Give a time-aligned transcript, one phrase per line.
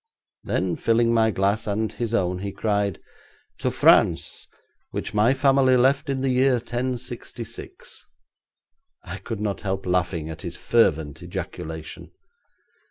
[0.43, 2.99] Then filling my glass and his own he cried:
[3.59, 4.47] 'To France,
[4.89, 8.07] which my family left in the year 1066!'
[9.03, 12.09] I could not help laughing at his fervent ejaculation.